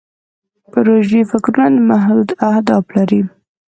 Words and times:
پروژوي 0.71 1.21
فکرونه 1.31 1.79
محدود 1.89 2.29
اهداف 2.49 2.85
لري. 2.95 3.21